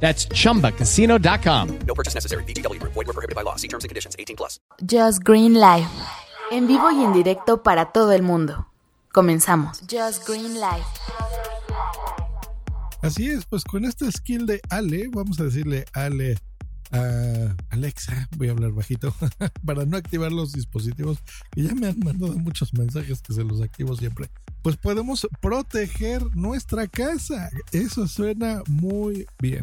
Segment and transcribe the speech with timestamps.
[0.00, 1.78] That's chumbacasino.com.
[1.86, 2.44] No purchase necessary.
[2.44, 2.80] BGW.
[2.82, 3.56] Void were prohibited by law.
[3.56, 4.14] See terms and conditions.
[4.18, 4.60] 18 plus.
[4.84, 5.88] Just Green Live.
[6.52, 8.66] En vivo y en directo para todo el mundo.
[9.12, 9.80] Comenzamos.
[9.90, 10.84] Just Green Live.
[13.02, 16.36] Así es, pues con este skill de Ale, vamos a decirle Ale
[16.92, 19.14] a Alexa, voy a hablar bajito,
[19.64, 21.18] para no activar los dispositivos,
[21.52, 24.28] que ya me han mandado muchos mensajes que se los activo siempre.
[24.62, 27.48] Pues podemos proteger nuestra casa.
[27.72, 29.62] Eso suena muy bien.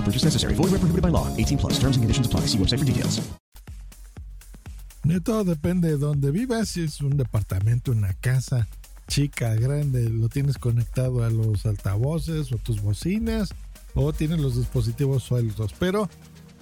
[0.00, 0.54] No purchase necessary.
[0.54, 1.28] Void where prohibited by law.
[1.36, 1.74] 18 plus.
[1.74, 2.46] Terms and conditions apply.
[2.46, 3.20] See website for details.
[5.04, 8.68] De todo depende de dónde vivas, si es un departamento, una casa
[9.08, 13.50] chica, grande, lo tienes conectado a los altavoces o tus bocinas
[13.94, 15.74] o tienes los dispositivos sueltos.
[15.78, 16.08] Pero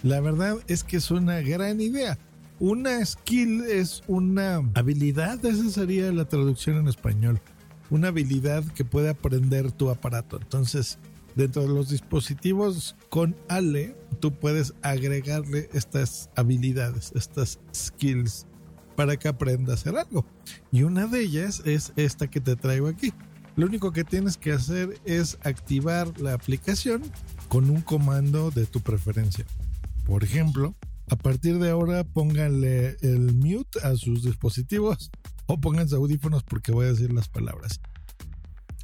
[0.02, 2.18] la verdad es que es una gran idea.
[2.58, 7.40] Una skill es una habilidad, esa sería la traducción en español.
[7.90, 10.38] Una habilidad que puede aprender tu aparato.
[10.40, 10.98] Entonces,
[11.38, 18.44] dentro de los dispositivos con Ale, tú puedes agregarle estas habilidades, estas skills
[18.96, 20.26] para que aprenda a hacer algo.
[20.72, 23.12] Y una de ellas es esta que te traigo aquí.
[23.54, 27.02] Lo único que tienes que hacer es activar la aplicación
[27.48, 29.46] con un comando de tu preferencia.
[30.04, 30.74] Por ejemplo,
[31.08, 35.12] a partir de ahora pónganle el mute a sus dispositivos
[35.46, 37.80] o pónganse audífonos porque voy a decir las palabras.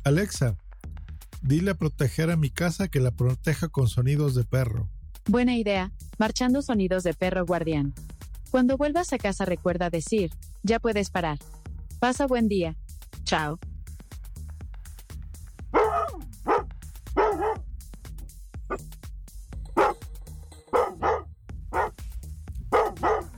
[0.05, 0.57] Alexa,
[1.45, 4.89] dile a proteger a mi casa que la proteja con sonidos de perro.
[5.27, 7.95] Buena idea, marchando sonidos de perro guardián.
[8.51, 10.31] Cuando vuelvas a casa recuerda decir,
[10.63, 11.39] ya puedes parar.
[12.01, 12.77] Pasa buen día.
[13.25, 13.59] Chao.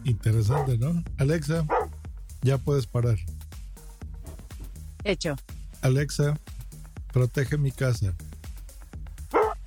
[0.04, 1.02] Interesante, ¿no?
[1.18, 1.66] Alexa,
[2.42, 3.16] ya puedes parar.
[5.02, 5.34] Hecho.
[5.82, 6.38] Alexa,
[7.16, 8.14] protege mi casa.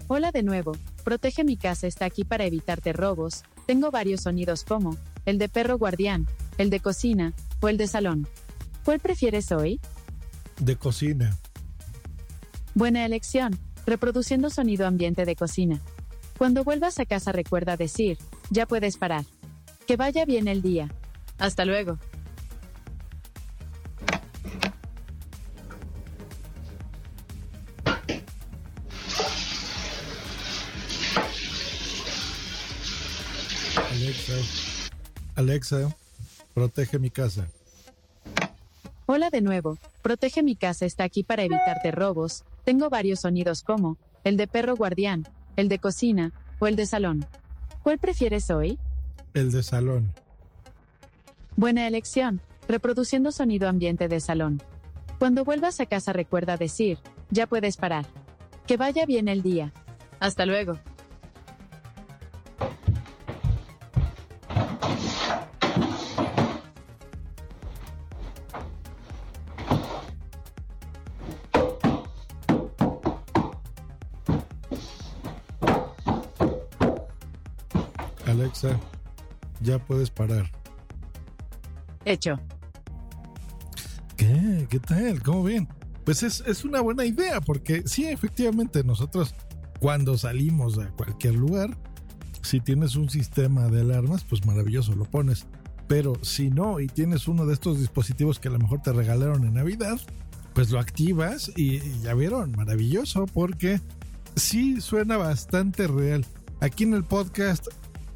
[0.07, 0.73] Hola de nuevo.
[1.03, 3.41] Protege mi casa está aquí para evitarte robos.
[3.65, 4.95] Tengo varios sonidos como
[5.25, 6.27] el de perro guardián,
[6.59, 8.27] el de cocina o el de salón.
[8.85, 9.81] ¿Cuál prefieres hoy?
[10.59, 11.39] De cocina.
[12.75, 13.57] Buena elección.
[13.87, 15.81] Reproduciendo sonido ambiente de cocina.
[16.37, 18.19] Cuando vuelvas a casa recuerda decir,
[18.51, 19.25] ya puedes parar.
[19.87, 20.93] Que vaya bien el día.
[21.39, 21.97] Hasta luego.
[34.09, 34.33] Alexa,
[35.35, 35.95] Alexa,
[36.55, 37.47] protege mi casa.
[39.05, 39.77] Hola de nuevo.
[40.01, 42.43] Protege mi casa está aquí para evitarte robos.
[42.63, 45.27] Tengo varios sonidos como el de perro guardián,
[45.57, 47.27] el de cocina o el de salón.
[47.83, 48.79] ¿Cuál prefieres hoy?
[49.35, 50.11] El de salón.
[51.55, 52.41] Buena elección.
[52.67, 54.59] Reproduciendo sonido ambiente de salón.
[55.19, 56.97] Cuando vuelvas a casa recuerda decir,
[57.29, 58.07] ya puedes parar.
[58.65, 59.71] Que vaya bien el día.
[60.19, 60.79] Hasta luego.
[78.39, 78.79] Alexa,
[79.61, 80.49] ya puedes parar.
[82.05, 82.39] Hecho.
[84.15, 84.65] ¿Qué?
[84.69, 85.21] ¿Qué tal?
[85.21, 85.67] ¿Cómo ven?
[86.05, 89.35] Pues es, es una buena idea porque sí, efectivamente, nosotros
[89.79, 91.77] cuando salimos a cualquier lugar,
[92.41, 95.45] si tienes un sistema de alarmas, pues maravilloso, lo pones.
[95.89, 99.43] Pero si no y tienes uno de estos dispositivos que a lo mejor te regalaron
[99.43, 99.99] en Navidad,
[100.53, 103.81] pues lo activas y, y ya vieron, maravilloso porque
[104.37, 106.25] sí suena bastante real.
[106.61, 107.67] Aquí en el podcast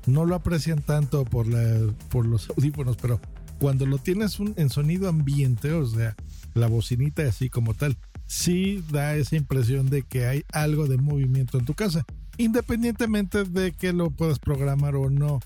[0.05, 3.19] no lo aprecian tanto por, la, por los audífonos, pero
[3.59, 6.15] cuando lo tienes en sonido ambiente, o sea,
[6.53, 11.57] la bocinita así como tal, sí da esa impresión de que hay algo de movimiento
[11.57, 12.05] en tu casa,
[12.38, 15.39] independientemente de que lo puedas programar o no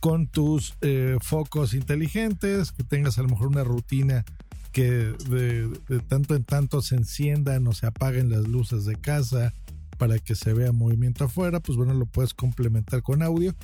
[0.00, 4.24] con tus eh, focos inteligentes, que tengas a lo mejor una rutina
[4.72, 9.52] que de, de, tanto en tanto se enciendan o se apaguen las luces de casa
[9.98, 13.54] para que se vea movimiento afuera, pues bueno, lo puedes complementar con audio.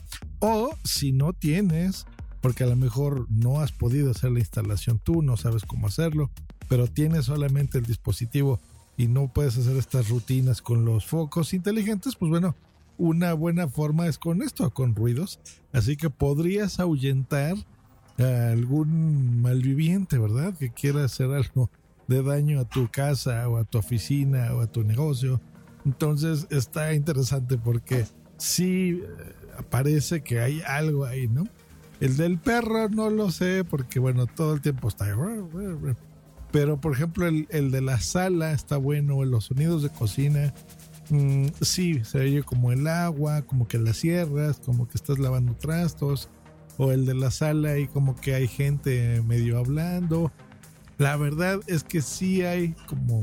[0.41, 2.07] O si no tienes,
[2.41, 6.31] porque a lo mejor no has podido hacer la instalación tú, no sabes cómo hacerlo,
[6.69, 8.61] pero tienes solamente el dispositivo
[8.97, 12.55] y no puedes hacer estas rutinas con los focos inteligentes, pues bueno,
[12.99, 15.39] una buena forma es con esto, con ruidos.
[15.73, 17.57] Así que podrías ahuyentar
[18.19, 20.57] a algún malviviente, ¿verdad?
[20.57, 21.71] Que quiera hacer algo
[22.09, 25.41] de daño a tu casa o a tu oficina o a tu negocio.
[25.85, 28.07] Entonces está interesante porque
[28.37, 31.45] sí eh, parece que hay algo ahí, ¿no?
[32.01, 35.07] El del perro no lo sé porque, bueno, todo el tiempo está...
[36.53, 40.55] Pero, por ejemplo, el, el de la sala está bueno, los sonidos de cocina
[41.09, 45.55] Mm, sí, se oye como el agua, como que las sierras, como que estás lavando
[45.55, 46.29] trastos,
[46.79, 50.33] o el de la sala y como que hay gente medio hablando.
[50.99, 53.23] La verdad es que sí hay como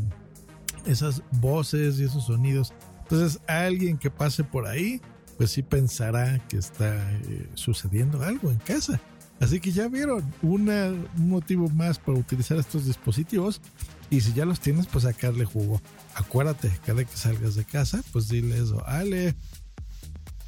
[0.86, 2.74] esas voces y esos sonidos.
[3.14, 5.00] Entonces, alguien que pase por ahí,
[5.38, 9.00] pues sí pensará que está eh, sucediendo algo en casa.
[9.40, 13.62] Así que ya vieron una, un motivo más para utilizar estos dispositivos
[14.10, 15.80] y si ya los tienes, pues sacarle jugo.
[16.16, 19.36] Acuérdate, cada que salgas de casa, pues dile eso, Ale,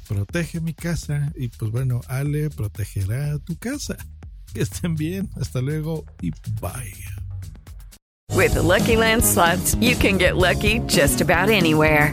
[0.08, 1.32] protege mi casa.
[1.36, 3.96] Y pues bueno, Ale protegerá tu casa.
[4.54, 6.30] Que estén bien, hasta luego y
[6.62, 6.94] bye.
[8.32, 12.12] With the Lucky Land slots, you can get lucky just about anywhere.